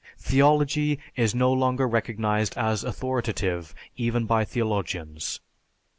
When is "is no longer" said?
1.15-1.87